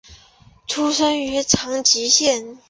[0.65, 2.57] 出身于长崎县。